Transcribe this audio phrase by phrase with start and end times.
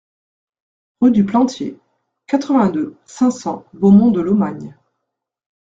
[0.99, 1.77] Rue du Plantié,
[2.25, 4.75] quatre-vingt-deux, cinq cents Beaumont-de-Lomagne